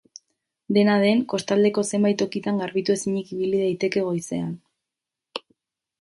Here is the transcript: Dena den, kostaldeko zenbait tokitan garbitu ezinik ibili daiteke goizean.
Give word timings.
Dena 0.77 0.95
den, 1.03 1.19
kostaldeko 1.33 1.83
zenbait 1.97 2.19
tokitan 2.23 2.63
garbitu 2.63 2.97
ezinik 2.97 3.31
ibili 3.37 3.63
daiteke 3.67 4.07
goizean. 4.11 4.51